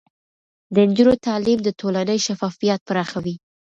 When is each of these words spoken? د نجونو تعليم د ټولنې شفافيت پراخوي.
د 0.73 0.75
نجونو 0.89 1.13
تعليم 1.27 1.59
د 1.63 1.69
ټولنې 1.79 2.17
شفافيت 2.25 2.79
پراخوي. 2.89 3.35